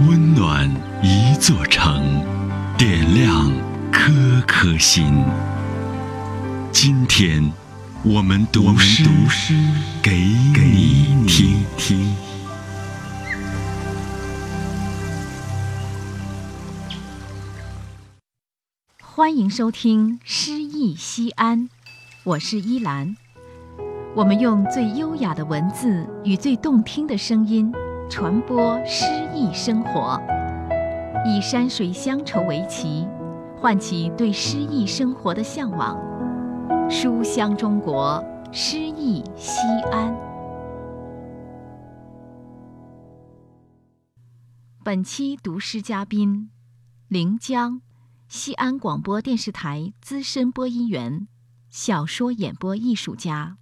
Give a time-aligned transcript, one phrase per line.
[0.00, 0.68] 温暖
[1.04, 2.20] 一座城，
[2.76, 3.48] 点亮
[3.92, 4.12] 颗
[4.44, 5.24] 颗心。
[6.72, 7.52] 今天，
[8.02, 9.04] 我们读诗
[10.02, 12.12] 给你听听。
[19.00, 21.60] 欢迎收听《诗意西安》，
[22.24, 23.16] 我是依兰。
[24.16, 27.72] 我们用最优雅的文字与最动听的声音，
[28.08, 30.20] 传播诗意生活，
[31.26, 33.06] 以山水乡愁为旗，
[33.56, 35.98] 唤起对诗意生活的向往。
[36.88, 38.22] 书香中国，
[38.52, 40.14] 诗意西安。
[44.84, 46.50] 本期读诗嘉宾：
[47.08, 47.80] 临江，
[48.28, 51.26] 西安广播电视台资深播音员，
[51.70, 53.56] 小说演播艺术家。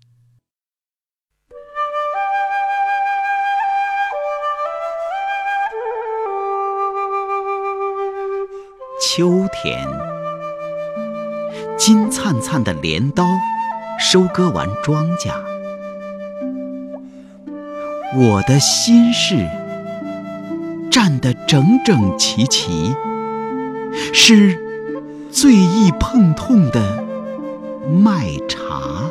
[9.05, 9.85] 秋天，
[11.77, 13.27] 金灿灿的镰刀
[13.99, 15.33] 收割完庄稼，
[18.17, 19.49] 我的心事
[20.89, 22.95] 站得整整齐齐，
[24.15, 24.57] 是
[25.33, 27.05] 最易碰痛的
[27.91, 29.11] 麦茬。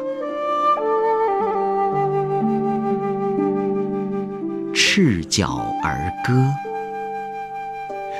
[4.73, 6.33] 赤脚而歌，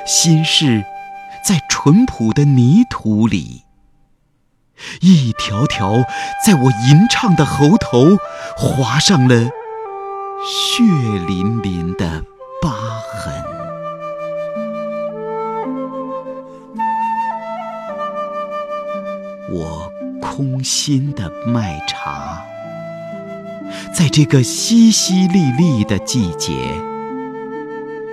[0.06, 0.84] 心事。
[1.44, 3.64] 在淳朴的泥土里，
[5.00, 6.04] 一条条
[6.46, 8.16] 在我吟唱的喉头
[8.56, 9.50] 划上了
[10.44, 10.82] 血
[11.26, 12.22] 淋淋的
[12.60, 13.34] 疤痕。
[19.50, 22.42] 我空心的麦茶，
[23.92, 26.52] 在这个淅淅沥沥的季节，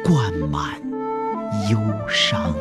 [0.04, 0.82] 灌满
[1.70, 2.54] 忧伤。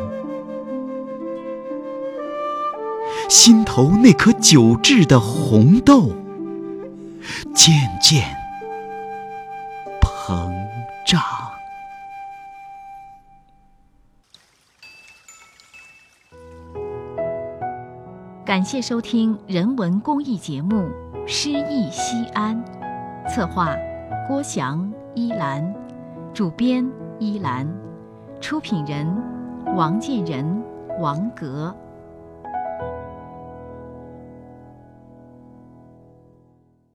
[3.29, 6.13] 心头那颗久滞的红豆，
[7.55, 8.25] 渐渐
[10.01, 10.51] 膨
[11.07, 11.21] 胀。
[18.47, 20.77] 感谢收听人文公益节目
[21.27, 22.57] 《诗意西安》，
[23.29, 23.77] 策划
[24.27, 25.75] 郭翔、依兰，
[26.33, 27.71] 主编依兰，
[28.41, 29.07] 出品人
[29.77, 30.65] 王建仁、
[30.99, 31.77] 王格。